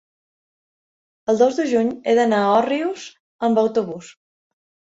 el 1.33 1.39
dos 1.41 1.59
de 1.59 1.67
juny 1.75 1.93
he 2.13 2.17
d'anar 2.21 2.41
a 2.47 2.49
Òrrius 2.55 3.07
amb 3.49 3.65
autobús. 3.67 4.13